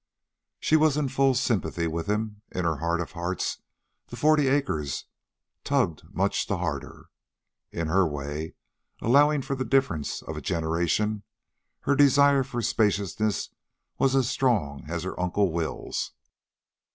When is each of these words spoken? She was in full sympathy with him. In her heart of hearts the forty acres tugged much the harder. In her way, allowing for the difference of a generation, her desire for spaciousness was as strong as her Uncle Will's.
She 0.59 0.75
was 0.75 0.97
in 0.97 1.09
full 1.09 1.35
sympathy 1.35 1.85
with 1.85 2.07
him. 2.07 2.41
In 2.51 2.65
her 2.65 2.77
heart 2.77 3.01
of 3.01 3.11
hearts 3.11 3.59
the 4.07 4.15
forty 4.15 4.47
acres 4.47 5.05
tugged 5.63 6.11
much 6.11 6.47
the 6.47 6.57
harder. 6.57 7.11
In 7.71 7.85
her 7.85 8.07
way, 8.07 8.55
allowing 8.99 9.43
for 9.43 9.55
the 9.55 9.63
difference 9.63 10.23
of 10.23 10.35
a 10.35 10.41
generation, 10.41 11.21
her 11.81 11.95
desire 11.95 12.41
for 12.41 12.63
spaciousness 12.63 13.49
was 13.99 14.15
as 14.15 14.27
strong 14.27 14.85
as 14.89 15.03
her 15.03 15.19
Uncle 15.19 15.51
Will's. 15.51 16.13